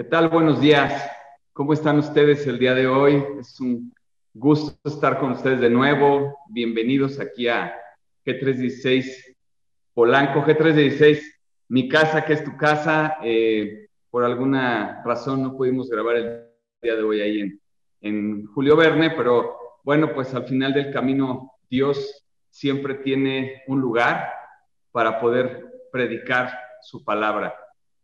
[0.00, 0.30] ¿Qué tal?
[0.30, 1.10] Buenos días.
[1.52, 3.22] ¿Cómo están ustedes el día de hoy?
[3.38, 3.92] Es un
[4.32, 6.38] gusto estar con ustedes de nuevo.
[6.48, 7.76] Bienvenidos aquí a
[8.24, 9.36] G316
[9.92, 11.20] Polanco, G316,
[11.68, 13.18] mi casa, que es tu casa.
[13.22, 16.46] Eh, por alguna razón no pudimos grabar el
[16.80, 17.60] día de hoy ahí en,
[18.00, 19.54] en Julio Verne, pero
[19.84, 24.32] bueno, pues al final del camino Dios siempre tiene un lugar
[24.92, 27.54] para poder predicar su palabra.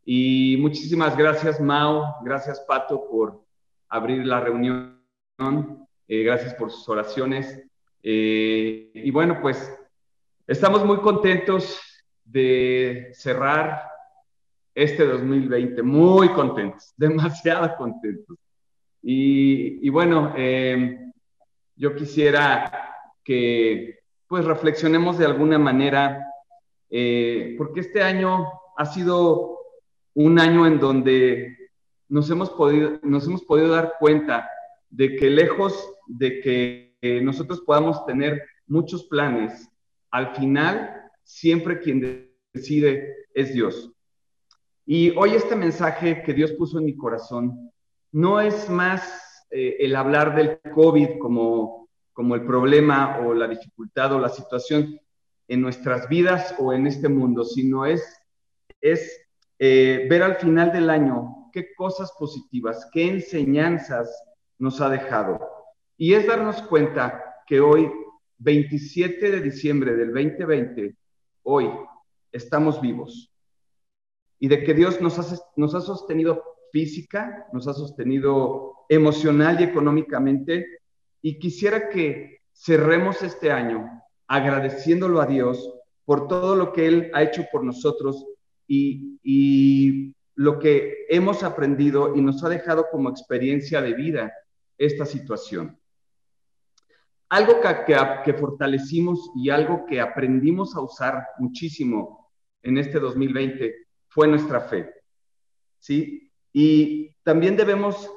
[0.08, 3.42] Y muchísimas gracias, Mao, gracias, Pato, por
[3.88, 5.00] abrir la reunión.
[6.06, 7.60] Eh, gracias por sus oraciones.
[8.04, 9.76] Eh, y bueno, pues
[10.46, 11.80] estamos muy contentos
[12.24, 13.82] de cerrar
[14.76, 18.38] este 2020, muy contentos, demasiado contentos.
[19.02, 21.00] Y, bueno, eh,
[21.74, 23.98] yo quisiera que
[24.28, 26.24] pues reflexionemos de alguna manera,
[26.88, 29.55] porque este año ha sido
[30.16, 31.70] un año en donde
[32.08, 34.48] nos hemos podido, nos hemos podido dar cuenta
[34.88, 39.70] de que lejos de que nosotros podamos tener muchos planes,
[40.10, 43.92] al final siempre quien decide es Dios.
[44.86, 47.70] Y hoy este mensaje que Dios puso en mi corazón
[48.10, 54.14] no es más eh, el hablar del COVID como, como el problema o la dificultad
[54.14, 54.98] o la situación
[55.46, 58.02] en nuestras vidas o en este mundo, sino es,
[58.80, 59.25] es
[59.58, 64.10] eh, ver al final del año qué cosas positivas, qué enseñanzas
[64.58, 65.40] nos ha dejado.
[65.96, 67.90] Y es darnos cuenta que hoy,
[68.38, 70.94] 27 de diciembre del 2020,
[71.44, 71.70] hoy
[72.32, 73.32] estamos vivos.
[74.38, 79.64] Y de que Dios nos ha, nos ha sostenido física, nos ha sostenido emocional y
[79.64, 80.66] económicamente.
[81.22, 85.72] Y quisiera que cerremos este año agradeciéndolo a Dios
[86.04, 88.26] por todo lo que Él ha hecho por nosotros
[88.66, 94.34] y, lo que hemos aprendido y nos ha dejado como experiencia de vida
[94.76, 95.80] esta situación.
[97.30, 102.30] Algo que, que, fortalecimos y algo que aprendimos a usar muchísimo
[102.62, 104.92] en este 2020 fue nuestra fe.
[105.78, 106.30] ¿Sí?
[106.52, 108.10] Y también debemos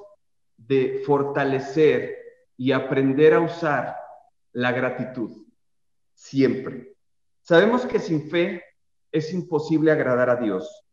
[0.57, 2.17] de fortalecer
[2.57, 3.95] y aprender a usar
[4.51, 5.45] la gratitud
[6.19, 6.95] siempre.
[7.41, 8.63] Sabemos que sin fe
[9.11, 10.85] es imposible agradar a Dios.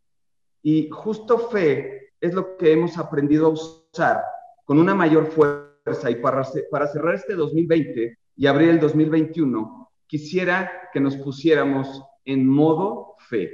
[0.63, 4.23] Y justo fe es lo que hemos aprendido a usar
[4.65, 6.11] con una mayor fuerza.
[6.11, 13.15] Y para, cerrar este 2020 y abrir el 2021, quisiera que nos pusiéramos en modo
[13.19, 13.53] fe.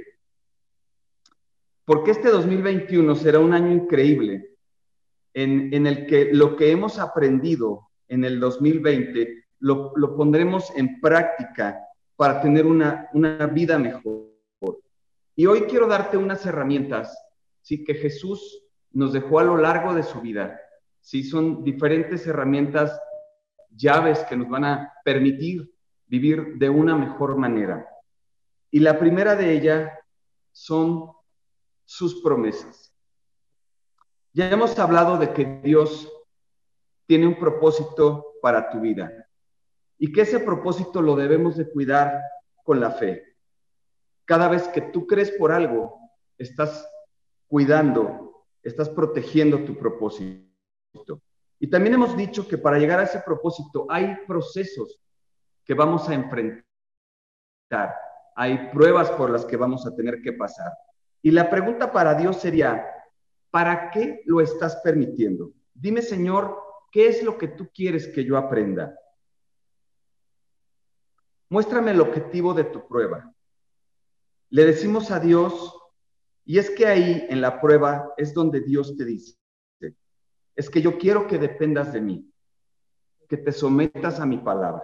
[1.85, 4.55] Porque este 2021 será un año increíble
[5.33, 10.99] en, en el que lo que hemos aprendido en el 2020 lo, lo pondremos en
[10.99, 11.79] práctica
[12.15, 14.32] para tener una, una vida mejor.
[15.35, 17.17] Y hoy quiero darte unas herramientas,
[17.61, 20.59] sí, que Jesús nos dejó a lo largo de su vida.
[21.01, 22.99] Sí, son diferentes herramientas,
[23.71, 25.73] llaves que nos van a permitir
[26.05, 27.87] vivir de una mejor manera.
[28.69, 29.91] Y la primera de ellas
[30.51, 31.11] son
[31.85, 32.93] sus promesas.
[34.31, 36.11] Ya hemos hablado de que Dios
[37.05, 39.11] tiene un propósito para tu vida
[39.97, 42.19] y que ese propósito lo debemos de cuidar
[42.63, 43.32] con la fe.
[44.25, 45.99] Cada vez que tú crees por algo,
[46.37, 46.89] estás
[47.47, 51.21] cuidando, estás protegiendo tu propósito.
[51.59, 54.99] Y también hemos dicho que para llegar a ese propósito hay procesos
[55.63, 56.65] que vamos a enfrentar,
[58.35, 60.71] hay pruebas por las que vamos a tener que pasar.
[61.21, 62.85] Y la pregunta para Dios sería,
[63.49, 65.51] ¿para qué lo estás permitiendo?
[65.73, 66.57] Dime, Señor,
[66.91, 68.97] ¿qué es lo que tú quieres que yo aprenda?
[71.49, 73.32] Muéstrame el objetivo de tu prueba.
[74.53, 75.75] Le decimos a Dios,
[76.45, 79.35] y es que ahí en la prueba es donde Dios te dice,
[80.55, 82.31] es que yo quiero que dependas de mí,
[83.27, 84.83] que te sometas a mi palabra.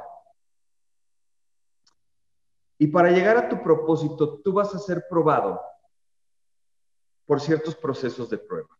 [2.79, 5.61] Y para llegar a tu propósito, tú vas a ser probado
[7.27, 8.75] por ciertos procesos de prueba.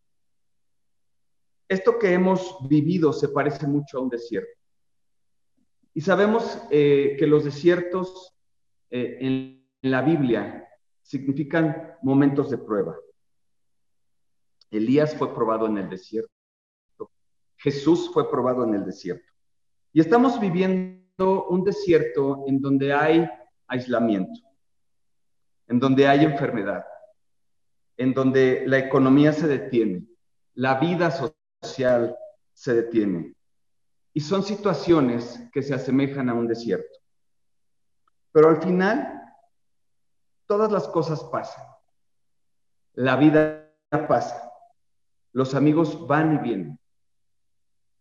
[1.67, 4.59] Esto que hemos vivido se parece mucho a un desierto.
[5.93, 8.35] Y sabemos eh, que los desiertos
[8.89, 10.65] eh, en la Biblia
[11.09, 12.95] significan momentos de prueba.
[14.69, 16.29] Elías fue probado en el desierto.
[17.57, 19.25] Jesús fue probado en el desierto.
[19.91, 23.27] Y estamos viviendo un desierto en donde hay
[23.65, 24.39] aislamiento,
[25.67, 26.85] en donde hay enfermedad,
[27.97, 30.05] en donde la economía se detiene,
[30.53, 32.15] la vida social
[32.53, 33.33] se detiene.
[34.13, 36.99] Y son situaciones que se asemejan a un desierto.
[38.31, 39.18] Pero al final
[40.49, 41.63] todas las cosas pasan.
[42.95, 43.71] La vida
[44.07, 44.51] pasa.
[45.31, 46.79] los amigos van y vienen,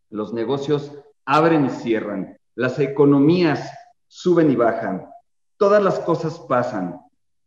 [0.08, 0.90] los negocios
[1.26, 3.70] abren y cierran, las economías
[4.06, 5.06] suben y bajan,
[5.58, 6.98] todas las cosas pasan,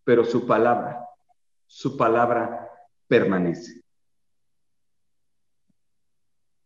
[0.04, 1.04] pero su palabra,
[1.66, 2.70] su palabra
[3.08, 3.82] permanece.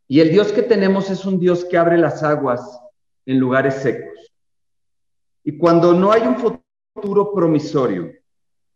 [0.10, 2.82] Y el Dios que tenemos es un Dios que abre las aguas
[3.26, 4.34] en lugares secos.
[5.42, 8.12] Y cuando no hay un futuro promisorio,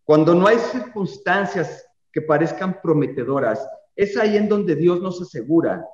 [0.09, 3.63] cuando no hay circunstancias que parezcan prometedoras,
[3.95, 5.85] es ahí en donde Dios nos asegura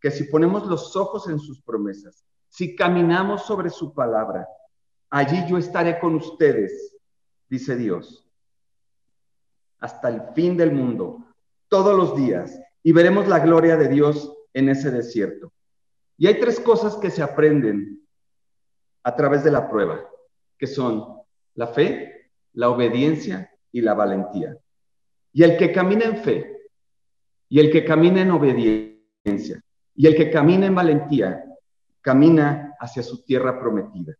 [0.00, 4.46] que si ponemos los ojos en sus promesas, si caminamos sobre su palabra,
[5.10, 6.96] allí yo estaré con ustedes,
[7.48, 8.30] dice Dios,
[9.80, 11.26] hasta el fin del mundo,
[11.66, 15.52] todos los días, y veremos la gloria de Dios en ese desierto.
[16.16, 18.06] Y hay tres cosas que se aprenden
[19.02, 20.08] a través de la prueba,
[20.56, 21.20] que son
[21.54, 24.56] la fe, la obediencia y la valentía.
[25.34, 26.62] Y el que camina en fe,
[27.46, 29.62] y el que camina en obediencia,
[29.94, 31.44] y el que camina en valentía,
[32.00, 34.16] camina hacia su tierra prometida.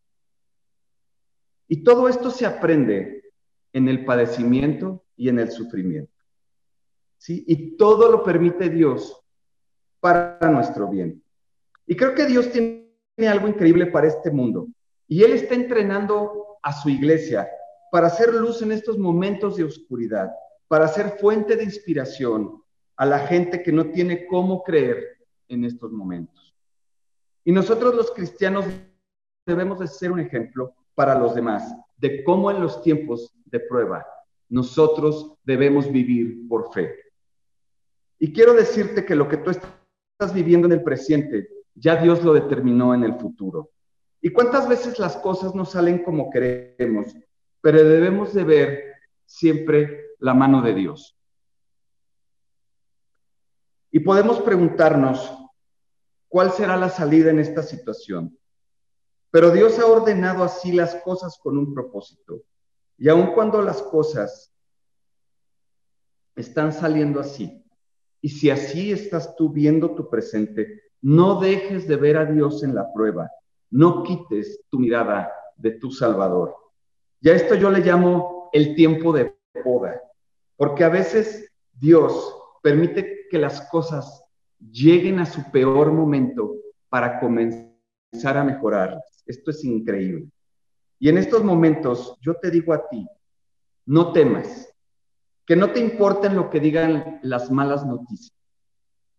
[1.68, 3.32] Y todo esto se aprende
[3.72, 6.12] en el padecimiento y en el sufrimiento.
[7.16, 7.42] ¿Sí?
[7.48, 9.18] Y todo lo permite Dios
[10.00, 11.24] para nuestro bien.
[11.86, 12.90] Y creo que Dios tiene
[13.26, 14.68] algo increíble para este mundo.
[15.08, 17.48] Y Él está entrenando a su iglesia
[17.90, 20.30] para hacer luz en estos momentos de oscuridad,
[20.68, 22.62] para ser fuente de inspiración
[22.96, 25.18] a la gente que no tiene cómo creer
[25.48, 26.54] en estos momentos.
[27.44, 28.64] Y nosotros los cristianos
[29.46, 34.04] debemos de ser un ejemplo para los demás de cómo en los tiempos de prueba
[34.48, 36.94] nosotros debemos vivir por fe.
[38.18, 42.32] Y quiero decirte que lo que tú estás viviendo en el presente, ya Dios lo
[42.32, 43.70] determinó en el futuro.
[44.20, 47.14] ¿Y cuántas veces las cosas no salen como queremos?
[47.66, 51.18] Pero debemos de ver siempre la mano de Dios.
[53.90, 55.36] Y podemos preguntarnos,
[56.28, 58.38] ¿cuál será la salida en esta situación?
[59.32, 62.44] Pero Dios ha ordenado así las cosas con un propósito.
[62.98, 64.54] Y aun cuando las cosas
[66.36, 67.64] están saliendo así,
[68.20, 72.76] y si así estás tú viendo tu presente, no dejes de ver a Dios en
[72.76, 73.28] la prueba.
[73.70, 76.65] No quites tu mirada de tu Salvador.
[77.20, 80.00] Ya esto yo le llamo el tiempo de poda,
[80.56, 84.24] porque a veces Dios permite que las cosas
[84.58, 86.54] lleguen a su peor momento
[86.88, 89.00] para comenzar a mejorar.
[89.26, 90.28] Esto es increíble.
[90.98, 93.06] Y en estos momentos yo te digo a ti,
[93.86, 94.72] no temas,
[95.44, 98.36] que no te importen lo que digan las malas noticias,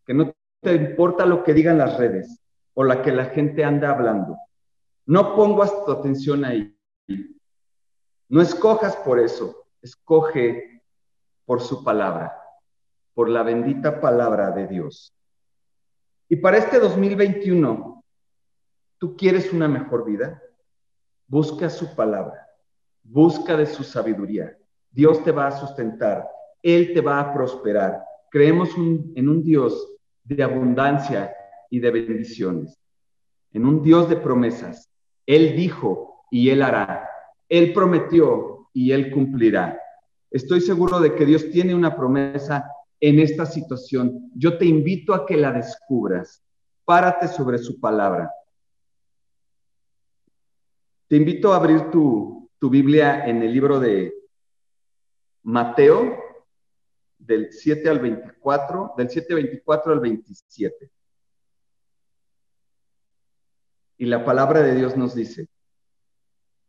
[0.05, 2.41] que no te importa lo que digan las redes
[2.73, 4.37] o la que la gente anda hablando.
[5.05, 6.75] No pongas tu atención ahí.
[8.29, 10.83] No escojas por eso, escoge
[11.45, 12.37] por su palabra,
[13.13, 15.13] por la bendita palabra de Dios.
[16.29, 18.03] Y para este 2021,
[18.97, 20.41] ¿tú quieres una mejor vida?
[21.27, 22.47] Busca su palabra,
[23.03, 24.57] busca de su sabiduría
[24.97, 26.27] Dios te va a sustentar,
[26.63, 28.03] Él te va a prosperar.
[28.31, 31.35] Creemos en un Dios de abundancia
[31.69, 32.81] y de bendiciones,
[33.53, 34.91] en un Dios de promesas.
[35.27, 37.07] Él dijo y Él hará.
[37.49, 39.79] Él prometió y Él cumplirá.
[40.29, 44.31] Estoy seguro de que Dios tiene una promesa en esta situación.
[44.35, 46.43] Yo te invito a que la descubras.
[46.85, 48.31] Párate sobre su palabra.
[51.07, 54.13] Te invito a abrir tu, tu Biblia en el libro de
[55.43, 56.17] Mateo
[57.17, 60.91] del 7 al 24, del 7 24 al 27.
[63.99, 65.47] Y la palabra de Dios nos dice,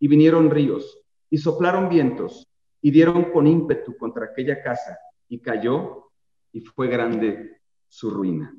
[0.00, 2.48] y vinieron ríos y soplaron vientos
[2.82, 6.10] y dieron con ímpetu contra aquella casa y cayó
[6.52, 8.52] y fue grande su ruina.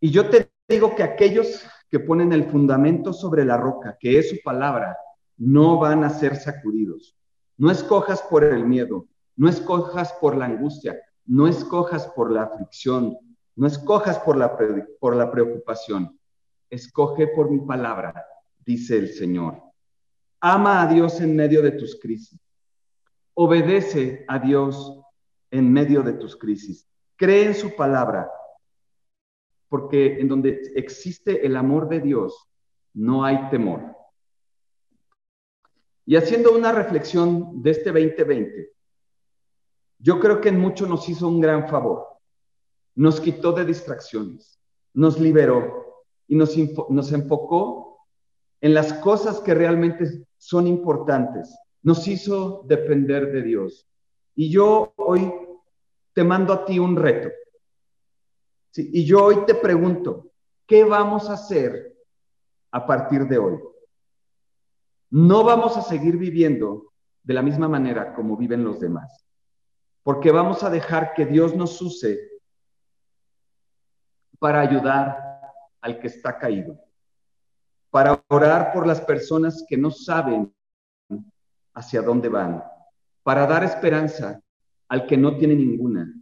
[0.00, 4.30] Y yo te digo que aquellos que ponen el fundamento sobre la roca, que es
[4.30, 4.98] su palabra,
[5.38, 7.16] no van a ser sacudidos.
[7.56, 13.16] No escojas por el miedo, no escojas por la angustia, no escojas por la aflicción,
[13.54, 14.56] no escojas por la,
[15.00, 16.18] por la preocupación.
[16.68, 18.26] Escoge por mi palabra,
[18.66, 19.62] dice el Señor.
[20.40, 22.38] Ama a Dios en medio de tus crisis.
[23.34, 25.00] Obedece a Dios
[25.50, 26.86] en medio de tus crisis.
[27.18, 28.30] cree en su palabra,
[29.70, 32.46] porque en donde existe el amor de Dios,
[32.92, 33.96] no hay temor.
[36.04, 38.70] Y haciendo una reflexión de este 2020,
[39.98, 42.06] yo creo que en mucho nos hizo un gran favor.
[42.94, 44.60] Nos quitó de distracciones,
[44.92, 46.54] nos liberó y nos,
[46.90, 47.85] nos enfocó
[48.66, 51.56] en las cosas que realmente son importantes.
[51.84, 53.86] Nos hizo depender de Dios.
[54.34, 55.32] Y yo hoy
[56.12, 57.30] te mando a ti un reto.
[58.74, 60.32] Y yo hoy te pregunto,
[60.66, 61.96] ¿qué vamos a hacer
[62.72, 63.56] a partir de hoy?
[65.10, 66.92] No vamos a seguir viviendo
[67.22, 69.24] de la misma manera como viven los demás,
[70.02, 72.18] porque vamos a dejar que Dios nos use
[74.40, 75.18] para ayudar
[75.80, 76.76] al que está caído,
[77.96, 80.54] para orar por las personas que no saben
[81.72, 82.62] hacia dónde van,
[83.22, 84.38] para dar esperanza
[84.86, 86.12] al que no tiene ninguna.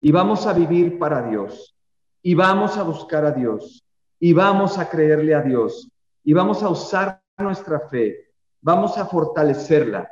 [0.00, 1.76] Y vamos a vivir para Dios.
[2.22, 3.84] Y vamos a buscar a Dios.
[4.18, 5.90] Y vamos a creerle a Dios.
[6.22, 8.32] Y vamos a usar nuestra fe.
[8.62, 10.10] Vamos a fortalecerla.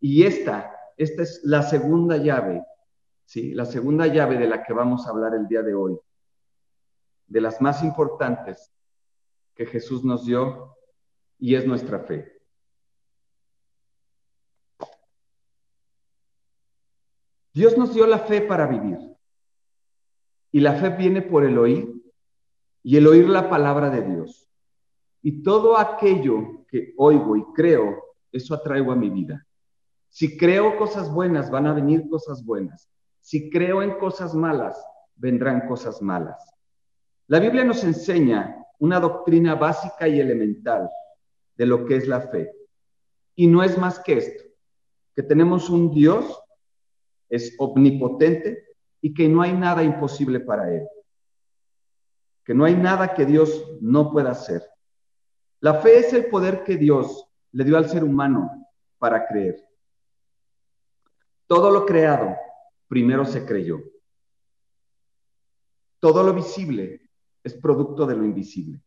[0.00, 2.62] Y esta, esta es la segunda llave,
[3.24, 3.54] ¿sí?
[3.54, 5.98] La segunda llave de la que vamos a hablar el día de hoy.
[7.26, 8.70] De las más importantes
[9.56, 10.76] que Jesús nos dio
[11.38, 12.32] y es nuestra fe.
[17.52, 18.98] Dios nos dio la fe para vivir.
[20.52, 21.90] Y la fe viene por el oír
[22.82, 24.48] y el oír la palabra de Dios.
[25.22, 29.46] Y todo aquello que oigo y creo, eso atraigo a mi vida.
[30.08, 32.90] Si creo cosas buenas, van a venir cosas buenas.
[33.20, 34.78] Si creo en cosas malas,
[35.14, 36.54] vendrán cosas malas.
[37.26, 40.88] La Biblia nos enseña una doctrina básica y elemental
[41.56, 42.52] de lo que es la fe.
[43.34, 44.44] Y no es más que esto,
[45.14, 46.42] que tenemos un Dios
[47.28, 48.66] es omnipotente
[49.00, 50.88] y que no hay nada imposible para él.
[52.44, 54.62] Que no hay nada que Dios no pueda hacer.
[55.60, 58.68] La fe es el poder que Dios le dio al ser humano
[58.98, 59.66] para creer.
[61.46, 62.36] Todo lo creado
[62.88, 63.80] primero se creyó.
[65.98, 67.05] Todo lo visible
[67.46, 68.80] es producto de lo invisible.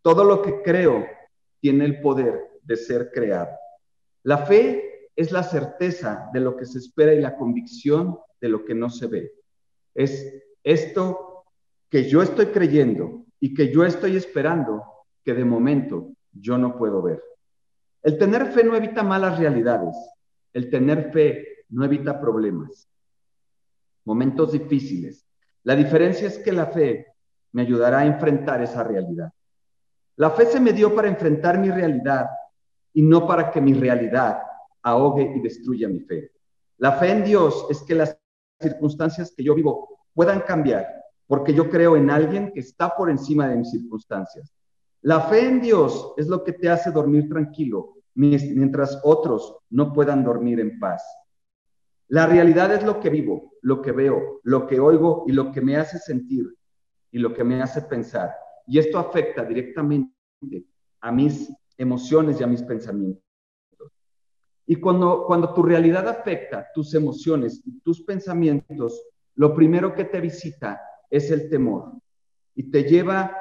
[0.00, 1.04] Todo lo que creo
[1.60, 3.50] tiene el poder de ser creado.
[4.22, 8.64] La fe es la certeza de lo que se espera y la convicción de lo
[8.64, 9.32] que no se ve.
[9.94, 11.44] Es esto
[11.90, 14.82] que yo estoy creyendo y que yo estoy esperando
[15.22, 17.22] que de momento yo no puedo ver.
[18.02, 19.94] El tener fe no evita malas realidades.
[20.54, 22.88] El tener fe no evita problemas,
[24.04, 25.26] momentos difíciles.
[25.64, 27.13] La diferencia es que la fe
[27.54, 29.32] me ayudará a enfrentar esa realidad.
[30.16, 32.26] La fe se me dio para enfrentar mi realidad
[32.92, 34.40] y no para que mi realidad
[34.82, 36.32] ahogue y destruya mi fe.
[36.78, 38.18] La fe en Dios es que las
[38.60, 40.86] circunstancias que yo vivo puedan cambiar,
[41.28, 44.52] porque yo creo en alguien que está por encima de mis circunstancias.
[45.02, 50.24] La fe en Dios es lo que te hace dormir tranquilo, mientras otros no puedan
[50.24, 51.04] dormir en paz.
[52.08, 55.60] La realidad es lo que vivo, lo que veo, lo que oigo y lo que
[55.60, 56.46] me hace sentir
[57.14, 58.34] y lo que me hace pensar.
[58.66, 60.10] Y esto afecta directamente
[61.00, 63.22] a mis emociones y a mis pensamientos.
[64.66, 69.00] Y cuando, cuando tu realidad afecta tus emociones y tus pensamientos,
[69.36, 71.92] lo primero que te visita es el temor
[72.56, 73.32] y te lleva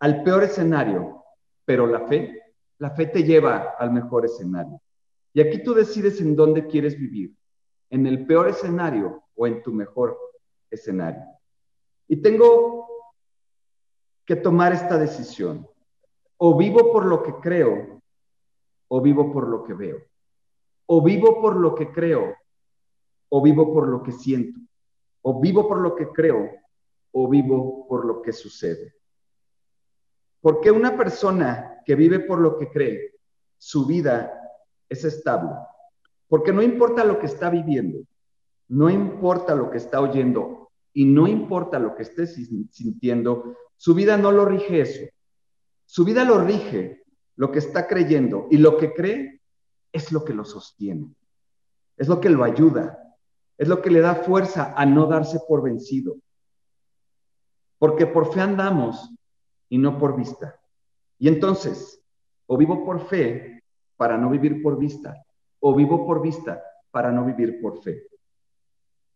[0.00, 1.22] al peor escenario,
[1.64, 2.36] pero la fe,
[2.78, 4.82] la fe te lleva al mejor escenario.
[5.32, 7.32] Y aquí tú decides en dónde quieres vivir,
[7.90, 10.18] en el peor escenario o en tu mejor
[10.68, 11.22] escenario.
[12.08, 12.89] Y tengo
[14.30, 15.66] que tomar esta decisión.
[16.36, 18.00] O vivo por lo que creo
[18.86, 19.98] o vivo por lo que veo.
[20.86, 22.36] O vivo por lo que creo,
[23.28, 24.60] o vivo por lo que siento.
[25.22, 26.48] O vivo por lo que creo,
[27.10, 28.94] o vivo por lo que sucede.
[30.40, 33.16] Porque una persona que vive por lo que cree,
[33.58, 34.32] su vida
[34.88, 35.56] es estable.
[36.28, 37.98] Porque no importa lo que está viviendo,
[38.68, 44.18] no importa lo que está oyendo y no importa lo que esté sintiendo, su vida
[44.18, 45.06] no lo rige eso.
[45.86, 47.02] Su vida lo rige
[47.36, 49.40] lo que está creyendo y lo que cree
[49.90, 51.14] es lo que lo sostiene,
[51.96, 53.16] es lo que lo ayuda,
[53.56, 56.18] es lo que le da fuerza a no darse por vencido.
[57.78, 59.14] Porque por fe andamos
[59.70, 60.60] y no por vista.
[61.18, 62.02] Y entonces,
[62.48, 63.64] o vivo por fe
[63.96, 65.24] para no vivir por vista,
[65.58, 68.06] o vivo por vista para no vivir por fe.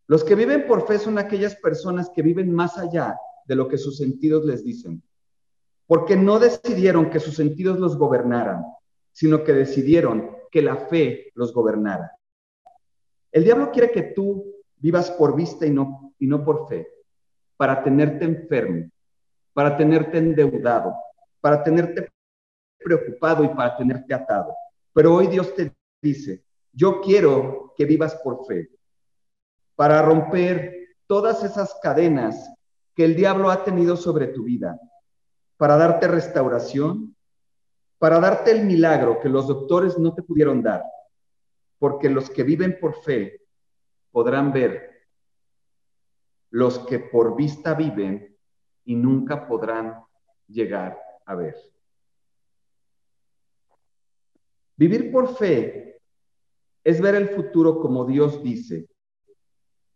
[0.07, 3.15] Los que viven por fe son aquellas personas que viven más allá
[3.47, 5.03] de lo que sus sentidos les dicen,
[5.87, 8.65] porque no decidieron que sus sentidos los gobernaran,
[9.13, 12.13] sino que decidieron que la fe los gobernara.
[13.33, 16.89] El diablo quiere que tú vivas por vista y no y no por fe,
[17.57, 18.89] para tenerte enfermo,
[19.53, 20.95] para tenerte endeudado,
[21.41, 22.09] para tenerte
[22.79, 24.55] preocupado y para tenerte atado.
[24.93, 28.71] Pero hoy Dios te dice, yo quiero que vivas por fe,
[29.75, 32.51] para romper todas esas cadenas
[32.95, 34.79] que el diablo ha tenido sobre tu vida,
[35.57, 37.17] para darte restauración,
[37.99, 40.83] para darte el milagro que los doctores no te pudieron dar,
[41.79, 43.41] porque los que viven por fe
[44.11, 45.07] podrán ver,
[46.51, 48.37] los que por vista viven
[48.85, 50.05] y nunca podrán
[50.47, 51.57] llegar a ver.
[54.77, 56.01] Vivir por fe
[56.85, 58.89] es ver el futuro como Dios dice,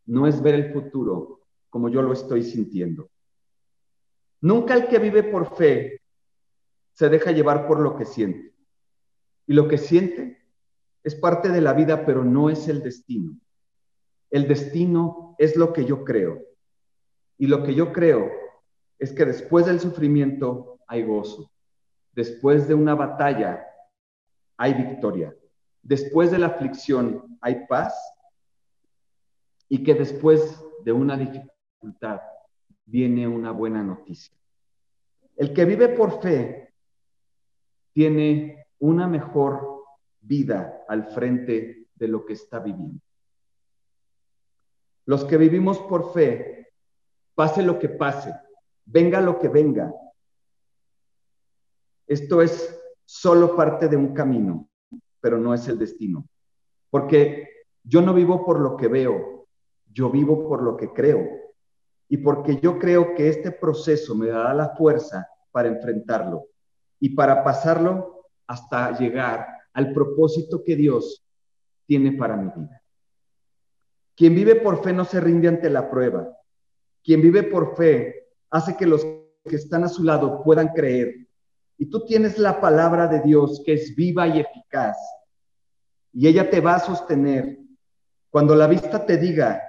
[0.06, 1.37] no es ver el futuro
[1.70, 3.10] como yo lo estoy sintiendo.
[4.40, 6.02] Nunca el que vive por fe
[6.92, 8.54] se deja llevar por lo que siente.
[9.46, 10.42] Y lo que siente
[11.02, 13.38] es parte de la vida, pero no es el destino.
[14.30, 16.42] El destino es lo que yo creo.
[17.38, 18.30] Y lo que yo creo
[18.98, 21.50] es que después del sufrimiento hay gozo.
[22.12, 23.64] Después de una batalla
[24.56, 25.34] hay victoria.
[25.82, 27.94] Después de la aflicción hay paz.
[29.68, 31.57] Y que después de una dificultad
[32.84, 34.34] viene una buena noticia.
[35.36, 36.72] El que vive por fe
[37.92, 39.84] tiene una mejor
[40.20, 43.00] vida al frente de lo que está viviendo.
[45.04, 46.72] Los que vivimos por fe,
[47.34, 48.34] pase lo que pase,
[48.84, 49.92] venga lo que venga,
[52.06, 54.68] esto es solo parte de un camino,
[55.20, 56.26] pero no es el destino.
[56.90, 57.48] Porque
[57.82, 59.46] yo no vivo por lo que veo,
[59.92, 61.47] yo vivo por lo que creo
[62.08, 66.46] y porque yo creo que este proceso me dará la fuerza para enfrentarlo
[66.98, 71.24] y para pasarlo hasta llegar al propósito que Dios
[71.86, 72.82] tiene para mi vida.
[74.16, 76.28] Quien vive por fe no se rinde ante la prueba.
[77.04, 79.02] Quien vive por fe hace que los
[79.44, 81.28] que están a su lado puedan creer.
[81.76, 84.96] Y tú tienes la palabra de Dios que es viva y eficaz.
[86.12, 87.58] Y ella te va a sostener.
[88.30, 89.62] Cuando la vista te diga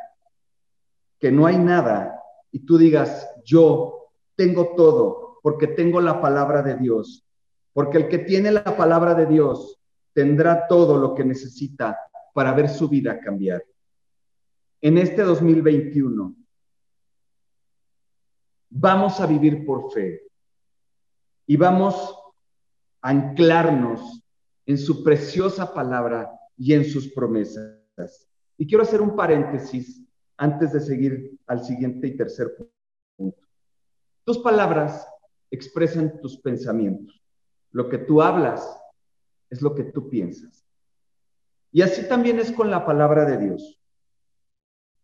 [1.20, 2.19] que no hay nada,
[2.52, 7.26] y tú digas, yo tengo todo porque tengo la palabra de Dios,
[7.74, 9.80] porque el que tiene la palabra de Dios
[10.14, 11.98] tendrá todo lo que necesita
[12.34, 13.64] para ver su vida cambiar.
[14.82, 16.36] En este 2021
[18.70, 20.24] vamos a vivir por fe
[21.46, 22.16] y vamos
[23.02, 24.24] a anclarnos
[24.66, 28.30] en su preciosa palabra y en sus promesas.
[28.58, 30.06] Y quiero hacer un paréntesis
[30.40, 32.56] antes de seguir al siguiente y tercer
[33.18, 33.38] punto.
[34.24, 35.06] Tus palabras
[35.52, 37.22] expresan tus pensamientos.
[37.72, 38.66] Lo que tú hablas
[39.50, 40.66] es lo que tú piensas.
[41.72, 43.80] Y así también es con la palabra de Dios.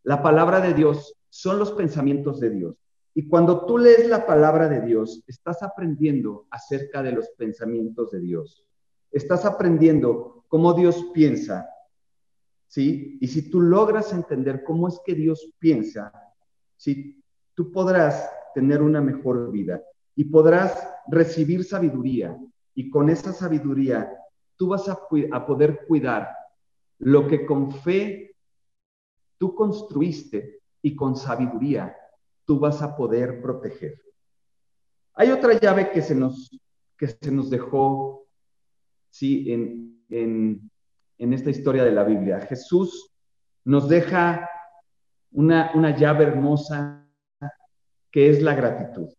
[0.04, 2.76] La palabra de Dios son los pensamientos de Dios.
[3.13, 8.21] Y cuando tú lees la palabra de Dios, estás aprendiendo acerca de los pensamientos de
[8.21, 8.65] Dios.
[9.12, 11.69] Estás aprendiendo cómo Dios piensa
[12.67, 13.17] ¿sí?
[13.21, 16.12] Y si tú logras entender cómo es que Dios piensa,
[16.78, 17.23] ¿sí?
[17.54, 19.82] Tú podrás tener una mejor vida
[20.15, 22.38] y podrás recibir sabiduría
[22.73, 24.12] y con esa sabiduría
[24.58, 25.08] tú vas a,
[25.45, 26.30] poder cuidar
[26.99, 28.36] lo que con fe
[29.38, 31.95] tú construiste y con sabiduría
[32.45, 34.01] tú vas a poder proteger.
[35.13, 36.49] Hay otra llave que se nos,
[36.97, 38.28] que se nos dejó,
[39.10, 39.51] sí,
[40.10, 40.71] en,
[41.17, 42.41] en esta historia de la Biblia.
[42.41, 43.12] Jesús
[43.63, 44.49] nos deja
[45.32, 47.08] una, una llave hermosa
[48.12, 49.10] que es la gratitud.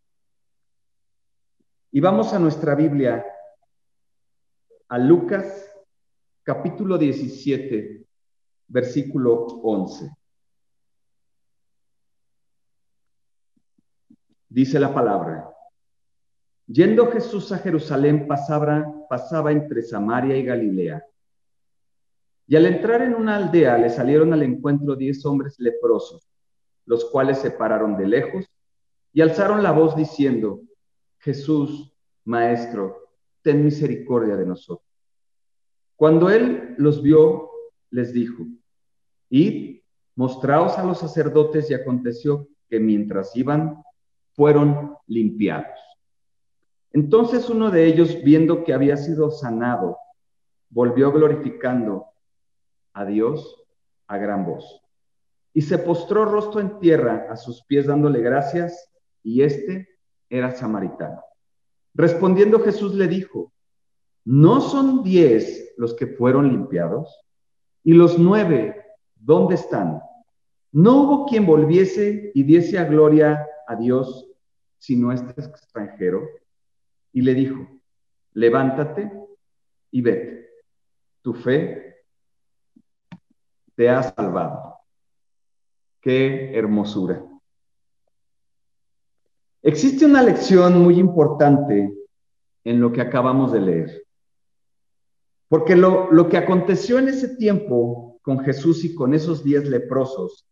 [1.91, 3.25] Y vamos a nuestra Biblia,
[4.89, 5.71] a Lucas
[6.43, 8.05] capítulo 17,
[8.67, 10.09] versículo 11.
[14.49, 15.49] Dice la palabra,
[16.67, 21.05] yendo Jesús a Jerusalén pasaba, pasaba entre Samaria y Galilea.
[22.47, 26.27] Y al entrar en una aldea le salieron al encuentro diez hombres leprosos,
[26.85, 28.45] los cuales se pararon de lejos
[29.11, 30.61] y alzaron la voz diciendo,
[31.17, 33.09] Jesús, Maestro,
[33.41, 34.87] ten misericordia de nosotros.
[35.97, 37.49] Cuando él los vio,
[37.89, 38.45] les dijo,
[39.29, 39.81] Id,
[40.15, 43.83] mostraos a los sacerdotes y aconteció que mientras iban,
[44.33, 45.79] fueron limpiados.
[46.91, 49.97] Entonces uno de ellos, viendo que había sido sanado,
[50.69, 52.07] volvió glorificando
[52.97, 53.63] a Dios
[54.07, 54.81] a gran voz.
[55.53, 59.87] Y se postró rostro en tierra a sus pies dándole gracias, y este
[60.29, 61.21] era samaritano.
[61.93, 63.53] Respondiendo Jesús le dijo,
[64.25, 67.23] ¿no son diez los que fueron limpiados?
[67.83, 68.83] ¿Y los nueve
[69.15, 70.01] dónde están?
[70.71, 74.27] No hubo quien volviese y diese a gloria a Dios,
[74.79, 76.27] sino este extranjero.
[77.13, 77.67] Y le dijo,
[78.33, 79.11] levántate
[79.91, 80.49] y vete.
[81.21, 81.86] Tu fe
[83.77, 84.79] te ha salvado.
[86.01, 87.23] Qué hermosura.
[89.61, 91.93] Existe una lección muy importante
[92.65, 94.03] en lo que acabamos de leer.
[95.47, 100.47] Porque lo, lo que aconteció en ese tiempo con Jesús y con esos diez leprosos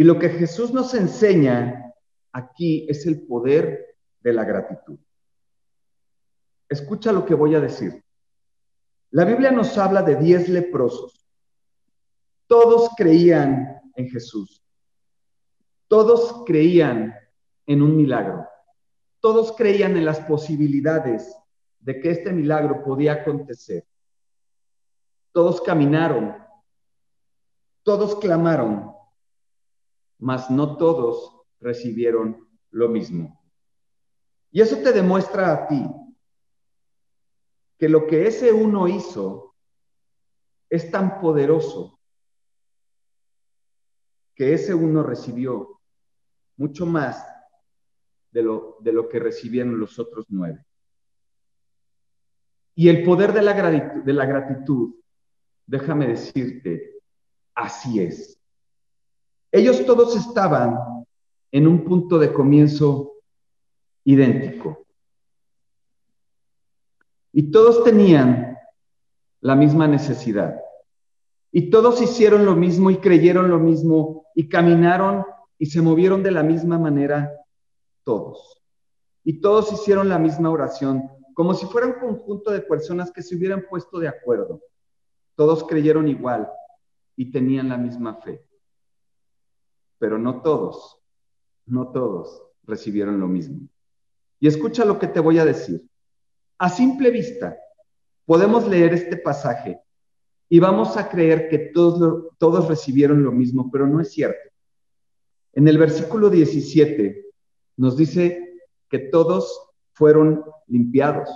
[0.00, 1.92] y lo que Jesús nos enseña
[2.32, 4.98] aquí es el poder de la gratitud.
[6.70, 8.02] Escucha lo que voy a decir.
[9.10, 11.19] La Biblia nos habla de diez leprosos.
[12.50, 14.60] Todos creían en Jesús.
[15.86, 17.14] Todos creían
[17.66, 18.44] en un milagro.
[19.20, 21.32] Todos creían en las posibilidades
[21.78, 23.86] de que este milagro podía acontecer.
[25.30, 26.36] Todos caminaron.
[27.84, 28.90] Todos clamaron
[30.20, 33.40] mas no todos recibieron lo mismo.
[34.50, 35.82] Y eso te demuestra a ti
[37.78, 39.54] que lo que ese uno hizo
[40.68, 41.99] es tan poderoso
[44.40, 45.82] que ese uno recibió
[46.56, 47.22] mucho más
[48.32, 50.64] de lo, de lo que recibieron los otros nueve.
[52.74, 53.52] Y el poder de la,
[54.02, 54.94] de la gratitud,
[55.66, 57.02] déjame decirte,
[57.54, 58.40] así es.
[59.52, 61.04] Ellos todos estaban
[61.52, 63.16] en un punto de comienzo
[64.04, 64.86] idéntico.
[67.30, 68.56] Y todos tenían
[69.42, 70.58] la misma necesidad.
[71.52, 75.24] Y todos hicieron lo mismo y creyeron lo mismo y caminaron
[75.58, 77.32] y se movieron de la misma manera
[78.04, 78.62] todos.
[79.24, 83.36] Y todos hicieron la misma oración, como si fuera un conjunto de personas que se
[83.36, 84.62] hubieran puesto de acuerdo.
[85.34, 86.50] Todos creyeron igual
[87.16, 88.44] y tenían la misma fe
[90.00, 90.98] pero no todos,
[91.66, 93.68] no todos recibieron lo mismo.
[94.40, 95.86] Y escucha lo que te voy a decir.
[96.58, 97.56] A simple vista,
[98.24, 99.78] podemos leer este pasaje
[100.52, 104.50] y vamos a creer que todos, todos recibieron lo mismo, pero no es cierto.
[105.52, 107.24] En el versículo 17
[107.76, 108.58] nos dice
[108.88, 111.30] que todos fueron limpiados.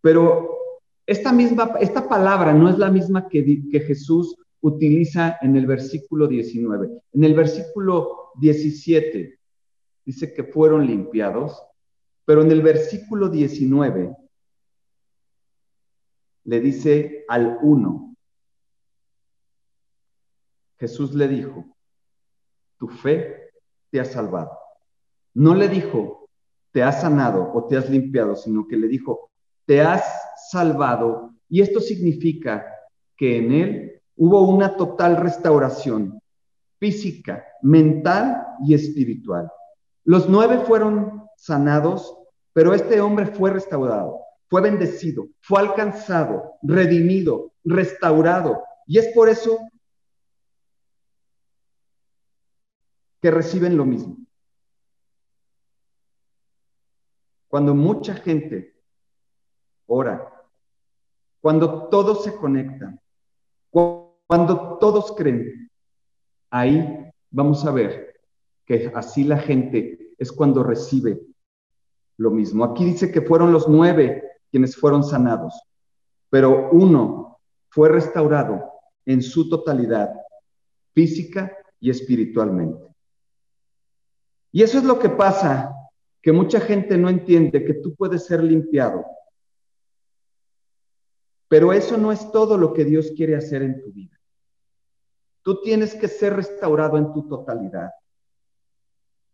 [0.00, 0.58] Pero
[1.06, 6.28] esta misma, esta palabra no es la misma que, que Jesús utiliza en el versículo
[6.28, 6.88] 19.
[7.14, 9.40] En el versículo 17
[10.04, 11.60] dice que fueron limpiados,
[12.24, 14.14] pero en el versículo 19
[16.48, 18.16] le dice al uno,
[20.78, 21.76] Jesús le dijo,
[22.78, 23.50] tu fe
[23.90, 24.56] te ha salvado.
[25.34, 26.30] No le dijo,
[26.72, 29.30] te has sanado o te has limpiado, sino que le dijo,
[29.66, 30.02] te has
[30.50, 31.34] salvado.
[31.50, 32.66] Y esto significa
[33.14, 36.18] que en él hubo una total restauración
[36.78, 39.52] física, mental y espiritual.
[40.02, 42.16] Los nueve fueron sanados,
[42.54, 48.62] pero este hombre fue restaurado, fue bendecido, fue alcanzado, redimido, restaurado.
[48.86, 49.58] Y es por eso
[53.20, 54.16] que reciben lo mismo.
[57.48, 58.74] Cuando mucha gente
[59.86, 60.32] ora,
[61.40, 63.00] cuando todos se conectan,
[63.70, 65.70] cuando todos creen,
[66.50, 68.20] ahí vamos a ver
[68.64, 71.20] que así la gente es cuando recibe
[72.18, 72.64] lo mismo.
[72.64, 75.60] Aquí dice que fueron los nueve quienes fueron sanados,
[76.30, 77.38] pero uno
[77.70, 78.72] fue restaurado
[79.04, 80.12] en su totalidad,
[80.92, 82.86] física y espiritualmente.
[84.52, 85.74] Y eso es lo que pasa,
[86.22, 89.04] que mucha gente no entiende que tú puedes ser limpiado.
[91.48, 94.18] Pero eso no es todo lo que Dios quiere hacer en tu vida.
[95.42, 97.90] Tú tienes que ser restaurado en tu totalidad.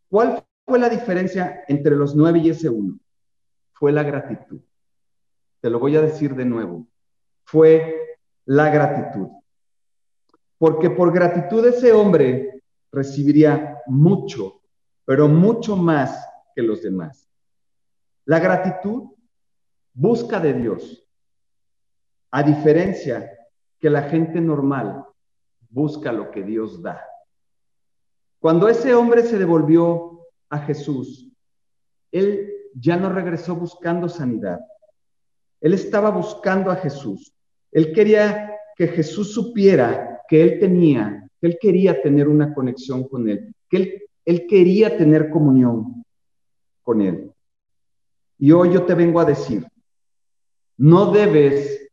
[0.09, 3.00] ¿Cuál fue la diferencia entre los nueve y ese uno?
[3.72, 4.61] Fue la gratitud.
[5.64, 6.87] Te lo voy a decir de nuevo.
[7.44, 9.29] Fue la gratitud.
[10.59, 14.61] Porque por gratitud ese hombre recibiría mucho,
[15.07, 16.22] pero mucho más
[16.55, 17.31] que los demás.
[18.27, 19.05] La gratitud
[19.94, 21.09] busca de Dios,
[22.31, 23.35] a diferencia
[23.81, 25.07] que la gente normal
[25.70, 27.03] busca lo que Dios da.
[28.38, 31.33] Cuando ese hombre se devolvió a Jesús,
[32.12, 34.61] él ya no regresó buscando sanidad.
[35.64, 37.35] Él estaba buscando a Jesús.
[37.72, 43.29] Él quería que Jesús supiera que él tenía, que él quería tener una conexión con
[43.29, 46.05] él, que él, él quería tener comunión
[46.83, 47.33] con él.
[48.38, 49.66] Y hoy yo te vengo a decir,
[50.77, 51.90] no debes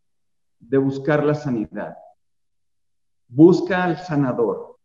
[0.60, 1.96] de buscar la sanidad
[3.32, 4.78] busca al sanador,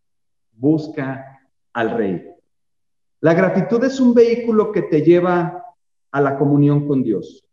[0.52, 1.40] busca
[1.72, 2.24] al rey.
[3.20, 5.64] La gratitud es un vehículo que te lleva
[6.12, 7.44] a la comunión con Dios.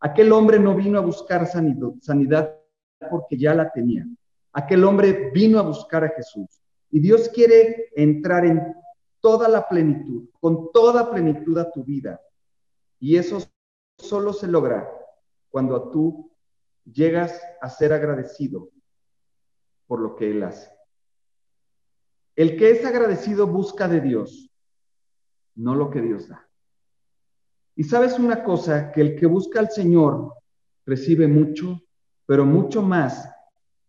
[0.00, 2.54] Aquel hombre no vino a buscar sanidad
[3.10, 4.06] porque ya la tenía.
[4.52, 6.62] Aquel hombre vino a buscar a Jesús.
[6.90, 8.74] Y Dios quiere entrar en
[9.20, 12.20] toda la plenitud, con toda plenitud a tu vida.
[12.98, 13.38] Y eso
[13.98, 14.88] solo se logra
[15.50, 16.32] cuando tú
[16.84, 18.70] llegas a ser agradecido
[19.86, 20.70] por lo que Él hace.
[22.36, 24.50] El que es agradecido busca de Dios,
[25.56, 26.47] no lo que Dios da.
[27.78, 30.34] Y sabes una cosa, que el que busca al Señor
[30.84, 31.80] recibe mucho,
[32.26, 33.32] pero mucho más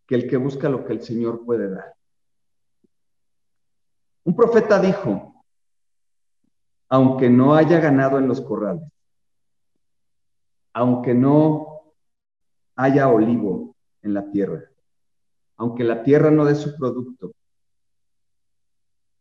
[0.05, 1.95] que el que busca lo que el Señor puede dar.
[4.25, 5.43] Un profeta dijo,
[6.87, 8.87] aunque no haya ganado en los corrales,
[10.73, 11.95] aunque no
[12.75, 14.69] haya olivo en la tierra,
[15.57, 17.31] aunque la tierra no dé su producto,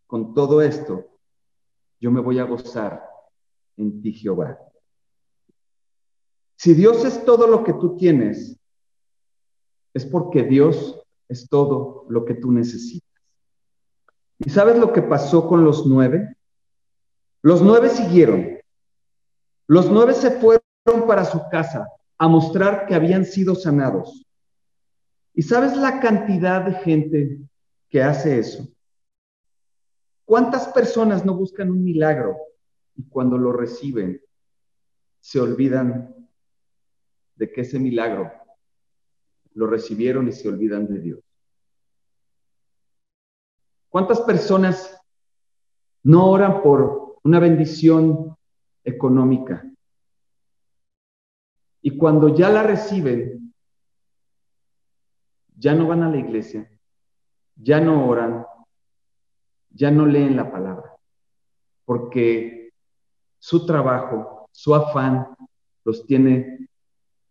[0.06, 1.06] con todo esto,
[1.98, 3.08] yo me voy a gozar
[3.78, 4.58] en ti, Jehová.
[6.56, 8.58] Si Dios es todo lo que tú tienes,
[9.94, 13.08] es porque Dios es todo lo que tú necesitas.
[14.38, 16.36] ¿Y sabes lo que pasó con los nueve?
[17.42, 18.58] Los nueve siguieron.
[19.66, 20.62] Los nueve se fueron
[21.06, 24.26] para su casa a mostrar que habían sido sanados.
[25.34, 27.38] ¿Y sabes la cantidad de gente
[27.88, 28.66] que hace eso?
[30.24, 32.36] ¿Cuántas personas no buscan un milagro
[32.98, 34.20] y cuando lo reciben
[35.20, 36.14] se olvidan
[37.36, 38.30] de que ese milagro
[39.54, 41.20] lo recibieron y se olvidan de Dios?
[43.88, 45.00] ¿Cuántas personas
[46.02, 48.36] no oran por una bendición
[48.84, 49.64] económica?
[51.80, 53.54] Y cuando ya la reciben,
[55.56, 56.68] ya no van a la iglesia,
[57.54, 58.44] ya no oran,
[59.70, 60.96] ya no leen la palabra,
[61.84, 62.57] porque
[63.38, 65.28] su trabajo, su afán
[65.84, 66.68] los tiene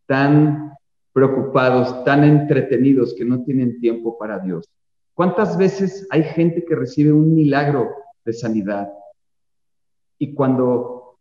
[0.06, 0.74] tan
[1.14, 4.70] preocupados, tan entretenidos que no tienen tiempo para Dios.
[5.14, 7.90] ¿Cuántas veces hay gente que recibe un milagro
[8.24, 8.88] de sanidad
[10.20, 11.18] y cuando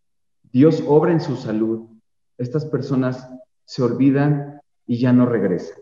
[0.52, 1.88] Dios obra en su salud,
[2.36, 3.28] estas personas
[3.64, 5.78] se olvidan y ya no regresan?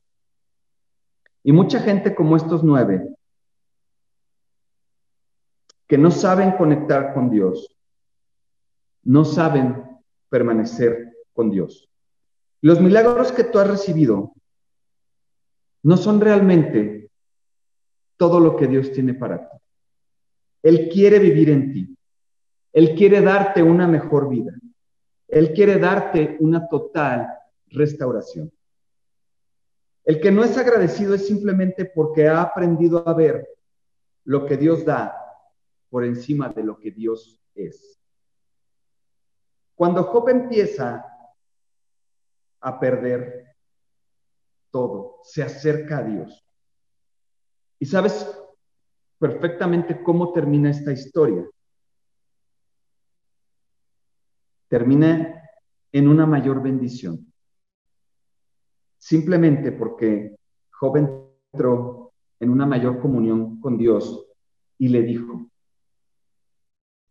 [1.43, 3.14] Y mucha gente como estos nueve,
[5.87, 7.74] que no saben conectar con Dios,
[9.05, 9.85] no saben
[10.29, 11.90] permanecer con Dios.
[12.61, 14.33] Los milagros que tú has recibido
[15.83, 17.11] no son realmente
[18.17, 19.57] todo lo que Dios tiene para ti.
[20.62, 21.97] Él quiere vivir en ti.
[22.73, 24.53] Él quiere darte una mejor vida.
[25.29, 27.29] Él quiere darte una total
[27.67, 28.51] restauración.
[30.05, 33.47] El que no es agradecido es simplemente porque ha aprendido a ver
[34.25, 35.14] lo que Dios da
[35.90, 38.01] por encima de lo que Dios es.
[39.75, 41.05] Cuando Job empieza
[42.61, 43.57] a perder
[44.71, 46.47] todo, se acerca a Dios.
[47.79, 48.27] Y sabes
[49.19, 51.49] perfectamente cómo termina esta historia.
[54.69, 55.51] Termina
[55.93, 57.33] en una mayor bendición.
[58.99, 60.37] Simplemente porque
[60.71, 60.97] Job
[61.53, 64.27] entró en una mayor comunión con Dios
[64.79, 65.51] y le dijo,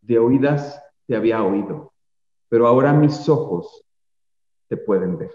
[0.02, 1.93] de oídas te había oído,
[2.54, 3.84] pero ahora mis ojos
[4.68, 5.32] te pueden ver.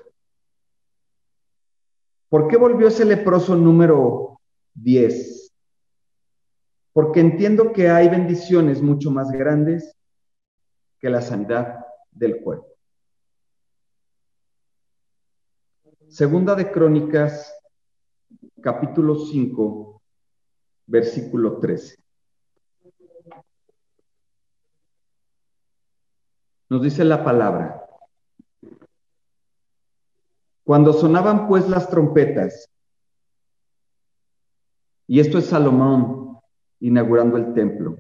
[2.29, 4.39] ¿Por qué volvió ese leproso número
[4.75, 5.53] 10.
[6.93, 9.97] Porque entiendo que hay bendiciones mucho más grandes
[11.01, 12.69] que la sanidad del cuerpo.
[16.07, 17.53] Segunda de Crónicas,
[18.63, 20.01] capítulo 5,
[20.87, 21.97] versículo 13.
[26.69, 27.85] Nos dice la palabra.
[30.65, 32.69] Cuando sonaban pues las trompetas
[35.11, 36.39] y esto es Salomón
[36.81, 37.99] inaugurando el templo.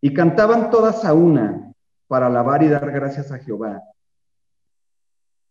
[0.00, 1.72] Y cantaban todas a una
[2.08, 3.80] para alabar y dar gracias a Jehová.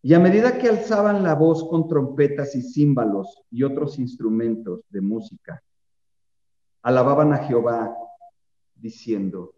[0.03, 4.99] Y a medida que alzaban la voz con trompetas y címbalos y otros instrumentos de
[4.99, 5.63] música,
[6.81, 7.95] alababan a Jehová
[8.75, 9.53] diciendo,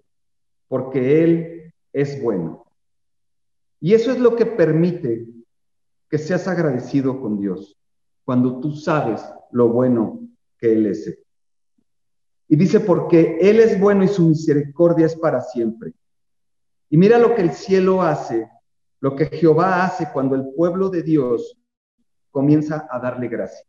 [0.68, 1.63] porque Él
[1.94, 2.66] es bueno.
[3.80, 5.28] Y eso es lo que permite
[6.10, 7.78] que seas agradecido con Dios,
[8.26, 10.20] cuando tú sabes lo bueno
[10.58, 11.18] que Él es.
[12.48, 15.94] Y dice, porque Él es bueno y su misericordia es para siempre.
[16.90, 18.48] Y mira lo que el cielo hace,
[19.00, 21.58] lo que Jehová hace cuando el pueblo de Dios
[22.32, 23.66] comienza a darle gracia.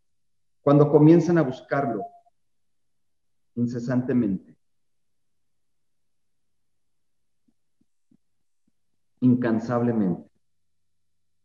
[0.62, 2.02] cuando comienzan a buscarlo
[3.54, 4.53] incesantemente,
[9.24, 10.28] incansablemente.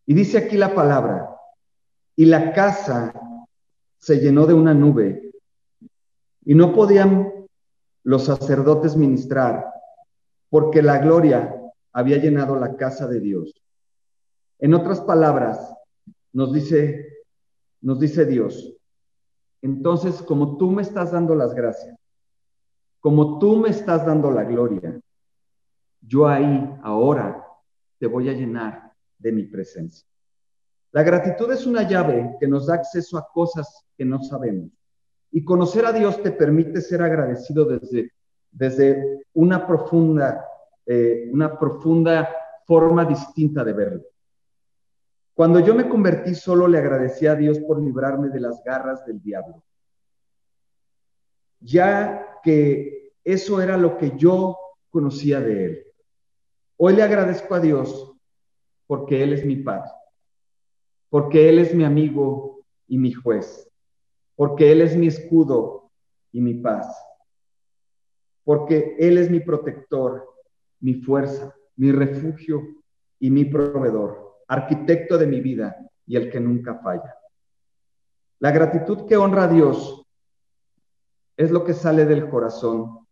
[0.06, 1.36] Y dice aquí la palabra,
[2.16, 3.14] y la casa
[3.98, 5.32] se llenó de una nube,
[6.46, 7.32] y no podían
[8.04, 9.66] los sacerdotes ministrar,
[10.50, 11.56] porque la gloria
[11.94, 13.54] había llenado la casa de Dios.
[14.60, 15.74] En otras palabras,
[16.34, 17.08] nos dice,
[17.82, 18.76] nos dice Dios,
[19.62, 21.98] entonces como tú me estás dando las gracias,
[23.00, 25.00] como tú me estás dando la gloria,
[26.02, 27.46] yo ahí, ahora,
[28.00, 30.08] te voy a llenar de mi presencia.
[30.92, 34.72] La gratitud es una llave que nos da acceso a cosas que no sabemos.
[35.32, 38.14] Y conocer a Dios te permite ser agradecido desde,
[38.52, 40.44] desde una profunda,
[40.86, 42.30] eh, una profunda
[42.66, 44.04] forma distinta de verlo.
[45.36, 49.22] Cuando yo me convertí solo le agradecí a Dios por librarme de las garras del
[49.22, 49.64] diablo.
[51.62, 54.58] Ya que eso era lo que yo
[54.90, 55.89] conocía de él.
[56.82, 58.16] Hoy le agradezco a Dios
[58.88, 59.92] porque Él es mi Padre,
[61.10, 63.70] porque Él es mi amigo y mi juez,
[64.38, 65.92] porque Él es mi escudo
[66.32, 66.88] y mi paz,
[68.46, 70.26] porque Él es mi protector,
[70.80, 72.62] mi fuerza, mi refugio
[73.20, 77.14] y mi proveedor, arquitecto de mi vida y el que nunca falla.
[78.40, 80.08] La gratitud que honra a Dios
[81.36, 83.06] es lo que sale del corazón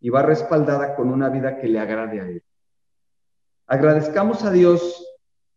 [0.00, 2.42] y va respaldada con una vida que le agrade a Él.
[3.70, 5.06] Agradezcamos a Dios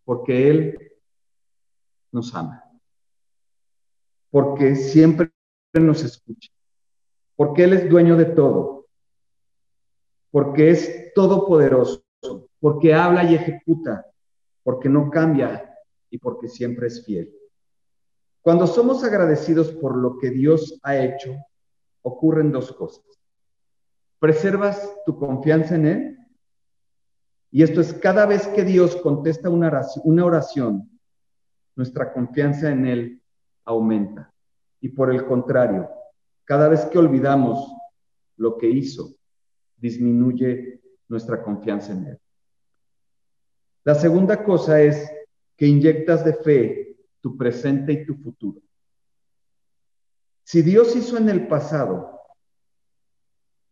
[0.04, 0.92] porque Él
[2.12, 2.70] nos ama,
[4.30, 5.32] porque siempre
[5.74, 6.50] nos escucha,
[7.38, 8.86] porque Él es dueño de todo,
[10.30, 12.04] porque es todopoderoso,
[12.60, 14.06] porque habla y ejecuta,
[14.62, 15.74] porque no cambia
[16.10, 17.34] y porque siempre es fiel.
[18.42, 21.34] Cuando somos agradecidos por lo que Dios ha hecho,
[22.02, 23.06] ocurren dos cosas.
[24.20, 26.21] Preservas tu confianza en Él
[27.52, 31.00] y esto es cada vez que Dios contesta una oración, una oración,
[31.76, 33.22] nuestra confianza en Él
[33.66, 34.34] aumenta.
[34.80, 35.90] Y por el contrario,
[36.46, 37.74] cada vez que olvidamos
[38.38, 39.16] lo que hizo,
[39.76, 42.20] disminuye nuestra confianza en Él.
[43.84, 45.12] La segunda cosa es
[45.58, 48.62] que inyectas de fe tu presente y tu futuro.
[50.44, 52.20] Si Dios hizo en el pasado,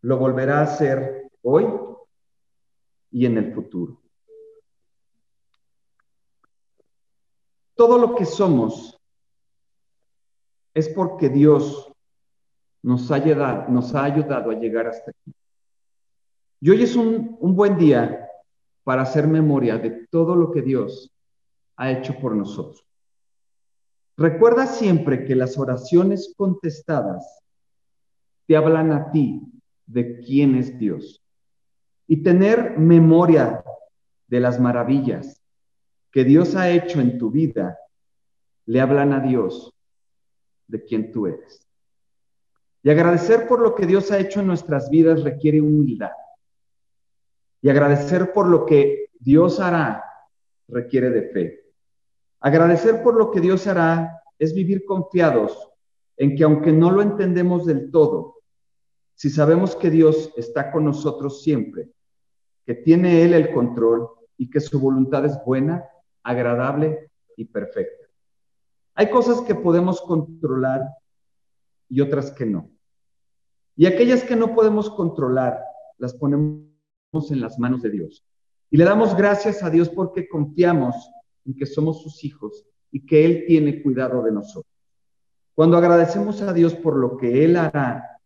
[0.02, 1.66] lo volverá a hacer hoy
[3.12, 4.02] y en el futuro.
[7.76, 9.00] Todo lo que somos
[10.74, 11.92] es porque Dios
[12.82, 15.34] nos ha ayudado, nos ha ayudado a llegar hasta aquí.
[16.62, 18.28] Y hoy es un, un buen día
[18.84, 21.12] para hacer memoria de todo lo que Dios
[21.78, 22.86] ha hecho por nosotros.
[24.18, 27.42] Recuerda siempre que las oraciones contestadas
[28.46, 29.42] te hablan a ti
[29.86, 31.22] de quién es Dios
[32.12, 33.64] y tener memoria
[34.28, 35.44] de las maravillas
[36.12, 37.78] que Dios ha hecho en tu vida,
[38.66, 39.72] le hablan a Dios
[40.68, 41.68] de quien tú eres.
[42.82, 46.10] Y agradecer por lo que Dios ha hecho en nuestras vidas requiere humildad.
[47.62, 50.04] Y agradecer por lo que Dios hará
[50.68, 51.64] requiere de fe.
[52.40, 55.70] Agradecer por lo que Dios hará es vivir confiados
[56.18, 58.38] en que aunque no lo entendemos del todo,
[59.14, 61.92] si sabemos que Dios está con nosotros siempre,
[62.70, 65.90] que tiene Él el control y que su voluntad es buena,
[66.22, 68.06] agradable y perfecta.
[68.94, 70.84] Hay cosas que podemos controlar
[71.90, 72.70] y otras que no.
[73.76, 75.60] Y aquellas que no podemos controlar,
[75.98, 76.62] las ponemos
[77.32, 78.24] en las manos de Dios.
[78.70, 80.96] Y le damos gracias a Dios porque confiamos
[81.46, 84.72] en que somos sus hijos y que Él tiene cuidado de nosotros.
[85.56, 88.22] Cuando agradecemos a Dios por lo que Él hará,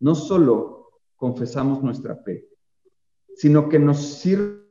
[0.00, 2.48] no solo confesamos nuestra fe,
[3.36, 4.62] sino que nos sirve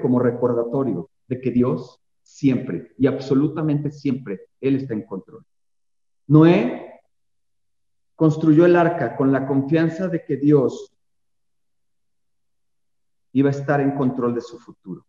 [0.00, 5.44] como recordatorio de que Dios siempre y absolutamente siempre, Él está en control.
[6.26, 7.00] Noé
[8.14, 10.92] construyó el arca con la confianza de que Dios
[13.32, 15.06] iba a estar en control de su futuro.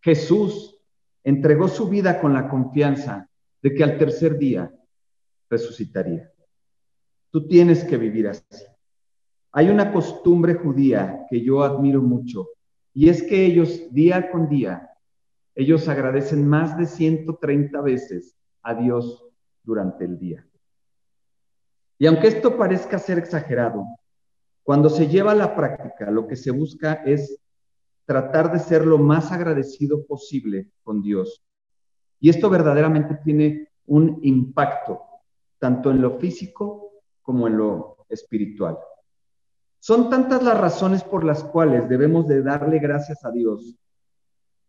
[0.00, 0.80] Jesús
[1.22, 3.28] entregó su vida con la confianza
[3.62, 4.72] de que al tercer día
[5.50, 6.32] resucitaría.
[7.30, 8.64] Tú tienes que vivir así.
[9.58, 12.50] Hay una costumbre judía que yo admiro mucho
[12.94, 14.88] y es que ellos día con día,
[15.56, 19.26] ellos agradecen más de 130 veces a Dios
[19.64, 20.46] durante el día.
[21.98, 23.84] Y aunque esto parezca ser exagerado,
[24.62, 27.40] cuando se lleva a la práctica, lo que se busca es
[28.04, 31.44] tratar de ser lo más agradecido posible con Dios.
[32.20, 35.02] Y esto verdaderamente tiene un impacto,
[35.58, 36.92] tanto en lo físico
[37.22, 38.78] como en lo espiritual.
[39.80, 43.76] Son tantas las razones por las cuales debemos de darle gracias a Dios,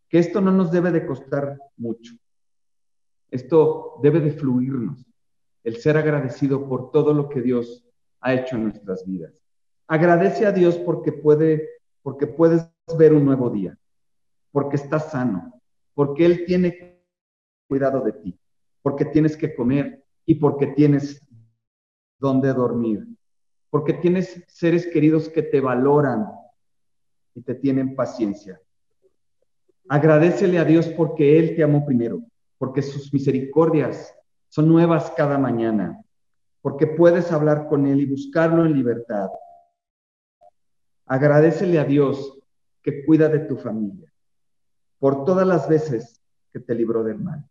[0.07, 2.13] que esto no nos debe de costar mucho.
[3.31, 5.05] Esto debe de fluirnos,
[5.63, 7.85] el ser agradecido por todo lo que Dios
[8.21, 9.33] ha hecho en nuestras vidas.
[9.87, 11.11] Agradece a Dios porque
[12.01, 13.77] porque puedes ver un nuevo día,
[14.51, 15.61] porque estás sano,
[15.93, 17.03] porque Él tiene
[17.67, 18.39] cuidado de ti,
[18.81, 21.25] porque tienes que comer y porque tienes
[22.19, 23.07] donde dormir,
[23.69, 26.27] porque tienes seres queridos que te valoran
[27.35, 28.59] y te tienen paciencia.
[29.87, 32.21] Agradecele a Dios porque Él te amó primero,
[32.57, 34.15] porque sus misericordias
[34.47, 36.03] son nuevas cada mañana,
[36.61, 39.29] porque puedes hablar con Él y buscarlo en libertad.
[41.05, 42.39] Agradecele a Dios
[42.81, 44.11] que cuida de tu familia,
[44.99, 47.47] por todas las veces que te libró del mal.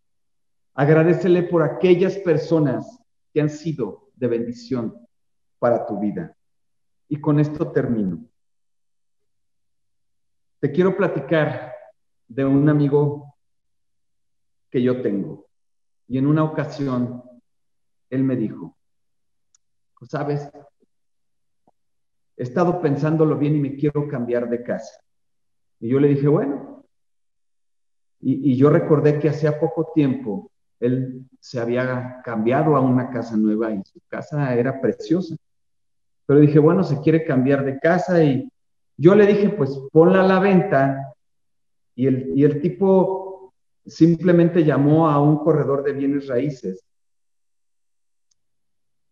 [0.73, 2.99] Agradecele por aquellas personas
[3.33, 5.08] que han sido de bendición
[5.59, 6.35] para tu vida.
[7.07, 8.25] Y con esto termino.
[10.59, 11.73] Te quiero platicar
[12.27, 13.35] de un amigo
[14.69, 15.47] que yo tengo.
[16.07, 17.23] Y en una ocasión,
[18.09, 18.75] él me dijo,
[20.03, 20.49] sabes,
[22.37, 24.99] he estado pensándolo bien y me quiero cambiar de casa.
[25.79, 26.85] Y yo le dije, bueno,
[28.21, 33.35] y, y yo recordé que hacía poco tiempo él se había cambiado a una casa
[33.35, 35.35] nueva y su casa era preciosa.
[36.29, 38.47] Pero dije, bueno, se quiere cambiar de casa y
[38.97, 41.15] yo le dije, pues ponla a la venta.
[41.95, 43.51] Y el, y el tipo
[43.83, 46.85] simplemente llamó a un corredor de bienes raíces.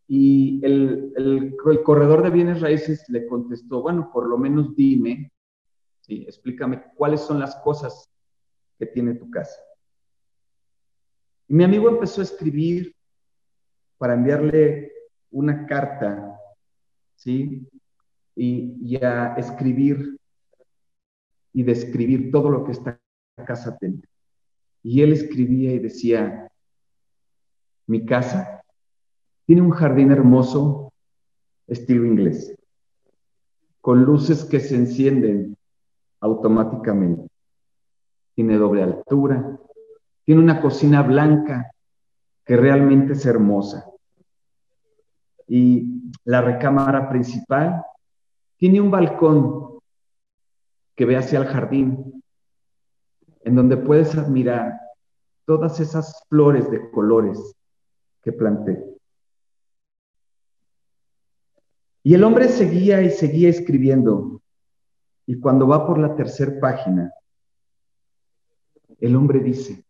[0.07, 5.31] Y el, el, corredor de bienes raíces le contestó, bueno, por lo menos dime,
[6.01, 6.21] ¿sí?
[6.21, 8.11] explícame cuáles son las cosas
[8.77, 9.59] que tiene tu casa.
[11.47, 12.95] Y mi amigo empezó a escribir
[13.97, 14.91] para enviarle
[15.31, 16.36] una carta,
[17.17, 17.67] ¿sí?
[18.35, 20.17] Y, a escribir
[21.53, 22.99] y describir todo lo que esta
[23.45, 24.05] casa tenía.
[24.83, 26.47] Y él escribía y decía,
[27.87, 28.61] mi casa
[29.45, 30.93] tiene un jardín hermoso,
[31.67, 32.55] estilo inglés,
[33.81, 35.57] con luces que se encienden
[36.19, 37.27] automáticamente.
[38.35, 39.59] Tiene doble altura,
[40.25, 41.71] tiene una cocina blanca
[42.45, 43.89] que realmente es hermosa.
[45.47, 47.81] Y la recámara principal
[48.57, 49.79] tiene un balcón
[50.95, 52.23] que ve hacia el jardín,
[53.41, 54.79] en donde puedes admirar
[55.45, 57.55] todas esas flores de colores
[58.21, 58.83] que planté.
[62.03, 64.41] Y el hombre seguía y seguía escribiendo.
[65.25, 67.11] Y cuando va por la tercera página,
[68.99, 69.83] el hombre dice,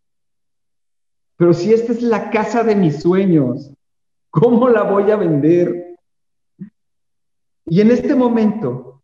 [1.37, 3.71] pero si esta es la casa de mis sueños,
[4.30, 5.97] ¿cómo la voy a vender?
[7.65, 9.03] Y en este momento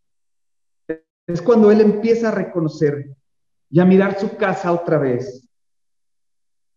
[1.27, 3.15] es cuando él empieza a reconocer
[3.69, 5.49] y a mirar su casa otra vez.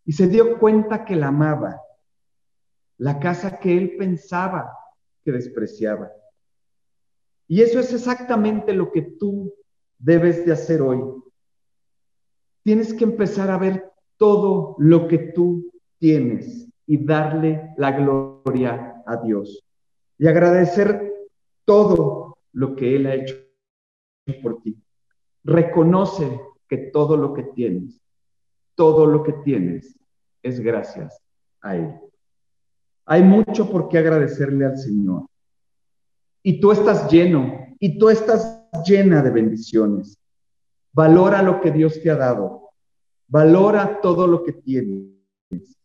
[0.04, 1.80] Y se dio cuenta que la amaba,
[2.98, 4.72] la casa que él pensaba
[5.24, 6.10] que despreciaba.
[7.48, 9.52] Y eso es exactamente lo que tú
[9.98, 11.02] debes de hacer hoy.
[12.62, 19.16] Tienes que empezar a ver todo lo que tú tienes y darle la gloria a
[19.16, 19.64] Dios.
[20.18, 21.12] Y agradecer
[21.64, 23.36] todo lo que Él ha hecho
[24.42, 24.76] por ti.
[25.44, 28.00] Reconoce que todo lo que tienes,
[28.74, 29.98] todo lo que tienes
[30.42, 31.20] es gracias
[31.60, 31.94] a Él.
[33.04, 35.26] Hay mucho por qué agradecerle al Señor.
[36.42, 40.18] Y tú estás lleno, y tú estás llena de bendiciones.
[40.92, 42.66] Valora lo que Dios te ha dado
[43.28, 45.75] Valora todo lo que tienes.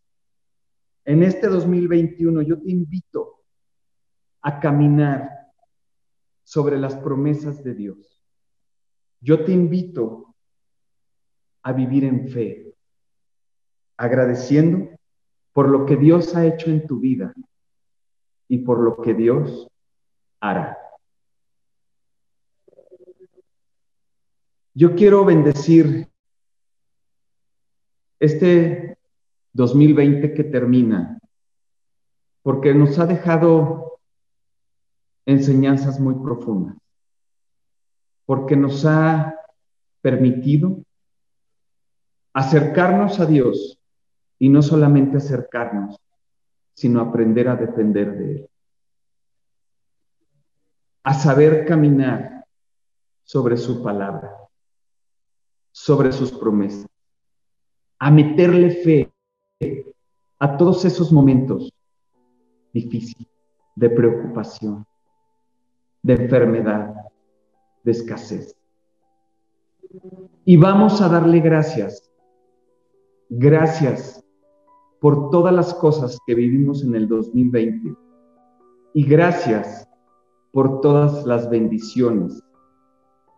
[1.05, 3.43] En este 2021 yo te invito
[4.41, 5.29] a caminar
[6.43, 8.23] sobre las promesas de Dios.
[9.19, 10.35] Yo te invito
[11.63, 12.75] a vivir en fe,
[13.97, 14.89] agradeciendo
[15.53, 17.33] por lo que Dios ha hecho en tu vida
[18.47, 19.67] y por lo que Dios
[20.39, 20.77] hará.
[24.73, 26.09] Yo quiero bendecir
[28.19, 28.97] este
[29.53, 31.19] 2020 que termina,
[32.41, 33.99] porque nos ha dejado
[35.25, 36.75] enseñanzas muy profundas,
[38.25, 39.35] porque nos ha
[40.01, 40.83] permitido
[42.33, 43.79] acercarnos a Dios
[44.39, 45.97] y no solamente acercarnos,
[46.73, 48.49] sino aprender a depender de Él,
[51.03, 52.45] a saber caminar
[53.23, 54.35] sobre su palabra,
[55.71, 56.91] sobre sus promesas
[58.01, 59.10] a meterle fe
[60.39, 61.71] a todos esos momentos
[62.73, 63.27] difíciles
[63.75, 64.85] de preocupación,
[66.01, 66.93] de enfermedad,
[67.83, 68.55] de escasez.
[70.45, 72.11] Y vamos a darle gracias.
[73.29, 74.23] Gracias
[74.99, 77.95] por todas las cosas que vivimos en el 2020.
[78.93, 79.87] Y gracias
[80.51, 82.41] por todas las bendiciones,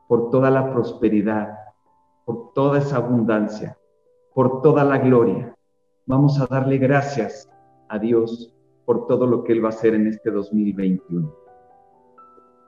[0.07, 1.57] por toda la prosperidad,
[2.25, 3.77] por toda esa abundancia,
[4.33, 5.55] por toda la gloria.
[6.05, 7.49] Vamos a darle gracias
[7.87, 8.53] a Dios
[8.85, 11.33] por todo lo que Él va a hacer en este 2021.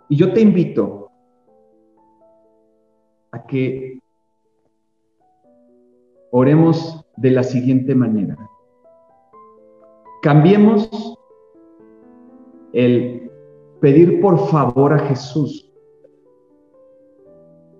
[0.07, 1.11] Y yo te invito
[3.31, 3.99] a que
[6.31, 8.37] oremos de la siguiente manera.
[10.21, 10.89] Cambiemos
[12.71, 13.31] el
[13.81, 15.69] pedir por favor a Jesús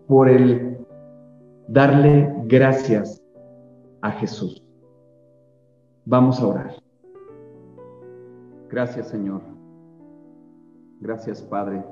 [0.08, 0.86] por el
[1.68, 3.24] darle gracias
[4.02, 4.65] a Jesús.
[6.08, 6.76] Vamos a orar.
[8.70, 9.42] Gracias Señor.
[11.02, 11.84] Gracias Padre.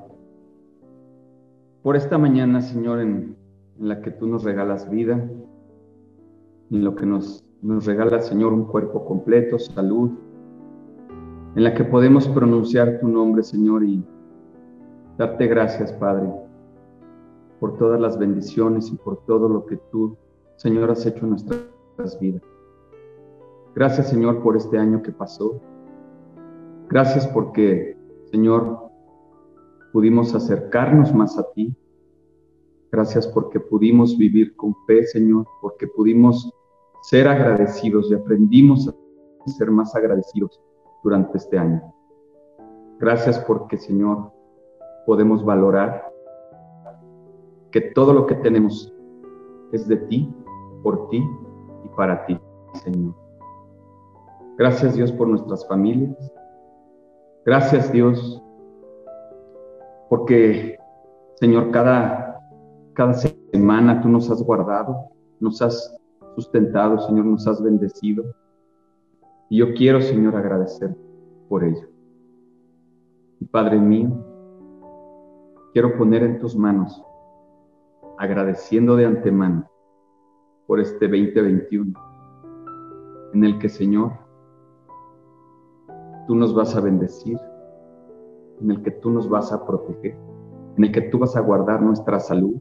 [1.82, 3.36] Por esta mañana, Señor, en,
[3.78, 5.14] la que tú nos regalas vida,
[6.70, 10.12] en lo que nos, nos regala, Señor, un cuerpo completo, salud,
[11.56, 14.02] en la que podemos pronunciar tu nombre, Señor, y
[15.18, 16.32] darte gracias, Padre,
[17.58, 20.16] por todas las bendiciones y por todo lo que tú,
[20.56, 22.53] Señor, has hecho en nuestras vidas.
[23.74, 25.60] Gracias, Señor, por este año que pasó.
[26.88, 27.96] Gracias porque,
[28.30, 28.90] Señor,
[29.92, 31.76] pudimos acercarnos más a ti.
[32.92, 36.52] Gracias porque pudimos vivir con fe, Señor, porque pudimos
[37.02, 40.62] ser agradecidos y aprendimos a ser más agradecidos
[41.02, 41.82] durante este año.
[43.00, 44.30] Gracias porque, Señor,
[45.04, 46.12] podemos valorar
[47.72, 48.94] que todo lo que tenemos
[49.72, 50.32] es de ti,
[50.84, 51.22] por ti
[51.84, 52.38] y para ti,
[52.84, 53.23] Señor.
[54.56, 56.16] Gracias Dios por nuestras familias.
[57.44, 58.40] Gracias Dios
[60.08, 60.78] porque,
[61.40, 62.40] Señor, cada,
[62.92, 65.96] cada semana tú nos has guardado, nos has
[66.36, 68.24] sustentado, Señor, nos has bendecido.
[69.48, 70.96] Y yo quiero, Señor, agradecer
[71.48, 71.88] por ello.
[73.40, 74.10] Y Padre mío,
[75.72, 77.02] quiero poner en tus manos,
[78.18, 79.68] agradeciendo de antemano
[80.68, 81.92] por este 2021,
[83.32, 84.12] en el que, Señor,
[86.26, 87.38] tú nos vas a bendecir,
[88.60, 90.16] en el que tú nos vas a proteger,
[90.76, 92.56] en el que tú vas a guardar nuestra salud,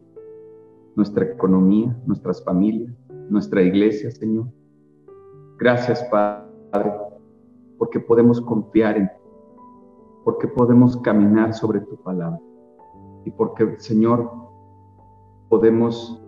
[0.96, 2.94] nuestra economía, nuestras familias,
[3.30, 4.48] nuestra iglesia, Señor.
[5.58, 6.94] Gracias, Padre,
[7.78, 9.14] porque podemos confiar en ti,
[10.24, 12.40] porque podemos caminar sobre tu palabra
[13.26, 14.30] y porque, Señor,
[15.50, 16.22] podemos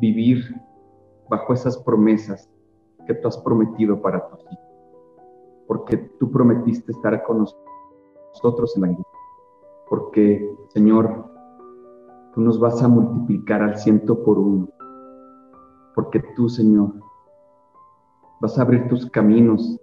[0.00, 0.42] vivir
[1.28, 2.50] bajo esas promesas
[3.06, 4.59] que tú has prometido para tu hijos,
[5.70, 7.46] porque tú prometiste estar con
[8.32, 9.12] nosotros en la iglesia.
[9.88, 11.26] Porque, Señor,
[12.34, 14.68] tú nos vas a multiplicar al ciento por uno.
[15.94, 16.94] Porque tú, Señor,
[18.40, 19.78] vas a abrir tus caminos.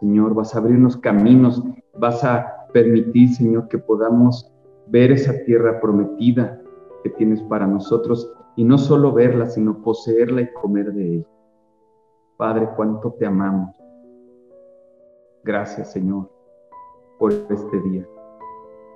[0.00, 1.64] Señor, vas a abrirnos caminos.
[1.98, 4.52] Vas a permitir, Señor, que podamos
[4.88, 6.60] ver esa tierra prometida
[7.02, 11.26] que tienes para nosotros y no solo verla, sino poseerla y comer de ella.
[12.36, 13.79] Padre, cuánto te amamos.
[15.44, 16.28] Gracias, Señor
[17.20, 18.08] por este día.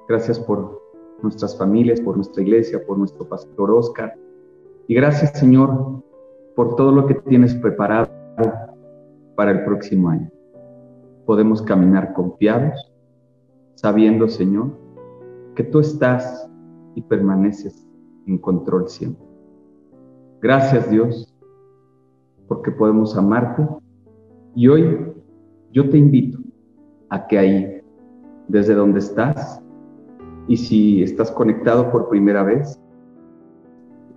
[0.09, 0.83] Gracias por
[1.23, 4.17] nuestras familias, por nuestra iglesia, por nuestro pastor Oscar.
[4.89, 6.03] Y gracias, Señor,
[6.57, 8.09] por todo lo que tienes preparado
[9.37, 10.31] para el próximo año.
[11.27, 12.93] Podemos caminar confiados,
[13.75, 14.71] sabiendo, Señor,
[15.55, 16.51] que tú estás
[16.95, 17.87] y permaneces
[18.27, 19.25] en control siempre.
[20.41, 21.35] Gracias, Dios,
[22.49, 23.67] porque podemos amarte.
[24.55, 25.14] Y hoy
[25.75, 26.39] yo te invito
[27.09, 27.83] a que ahí
[28.47, 29.61] desde donde estás
[30.47, 32.81] y si estás conectado por primera vez,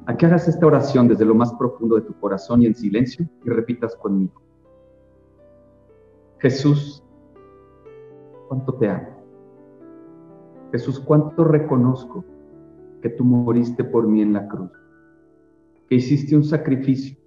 [0.05, 3.27] a que hagas esta oración desde lo más profundo de tu corazón y en silencio
[3.43, 4.39] y repitas conmigo.
[6.37, 7.03] Jesús,
[8.47, 9.17] cuánto te amo.
[10.71, 12.23] Jesús, cuánto reconozco
[13.01, 14.69] que tú moriste por mí en la cruz,
[15.89, 17.17] que hiciste un sacrificio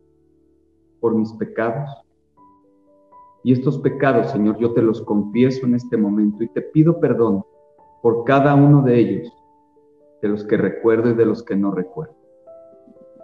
[1.00, 1.90] por mis pecados
[3.42, 7.42] y estos pecados, Señor, yo te los confieso en este momento y te pido perdón
[8.02, 9.32] por cada uno de ellos,
[10.20, 12.14] de los que recuerdo y de los que no recuerdo.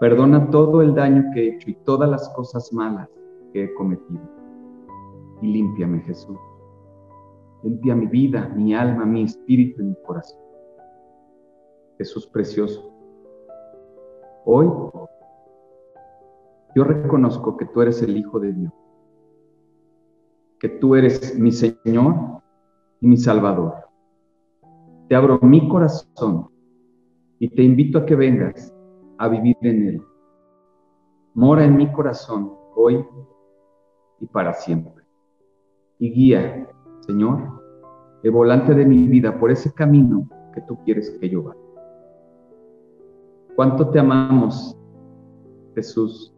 [0.01, 3.09] Perdona todo el daño que he hecho y todas las cosas malas
[3.53, 4.23] que he cometido.
[5.43, 6.39] Y límpiame, Jesús.
[7.63, 10.41] Limpia mi vida, mi alma, mi espíritu y mi corazón.
[11.99, 12.91] Jesús precioso.
[14.45, 14.67] Hoy
[16.75, 18.73] yo reconozco que tú eres el Hijo de Dios
[20.59, 22.15] que tú eres mi Señor
[23.01, 23.75] y mi Salvador.
[25.09, 26.49] Te abro mi corazón
[27.39, 28.75] y te invito a que vengas
[29.19, 30.03] a vivir en él.
[31.35, 33.05] Mora en mi corazón hoy
[34.21, 35.05] y para siempre.
[35.99, 36.69] Y guía,
[37.01, 37.63] Señor,
[38.23, 41.61] el volante de mi vida por ese camino que tú quieres que yo vaya.
[43.55, 44.77] ¿Cuánto te amamos,
[45.75, 46.35] Jesús?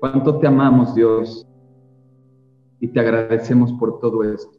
[0.00, 1.46] ¿Cuánto te amamos, Dios?
[2.80, 4.58] Y te agradecemos por todo esto.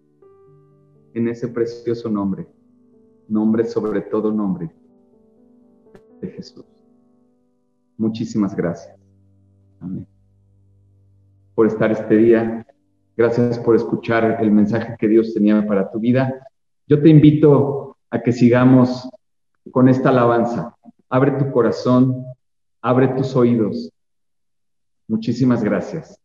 [1.13, 2.47] En ese precioso nombre,
[3.27, 4.71] nombre sobre todo nombre
[6.21, 6.65] de Jesús.
[7.97, 8.95] Muchísimas gracias.
[9.79, 10.07] Amén.
[11.55, 12.65] Por estar este día.
[13.15, 16.47] Gracias por escuchar el mensaje que Dios tenía para tu vida.
[16.87, 19.09] Yo te invito a que sigamos
[19.71, 20.75] con esta alabanza.
[21.09, 22.23] Abre tu corazón,
[22.81, 23.91] abre tus oídos.
[25.07, 26.19] Muchísimas gracias.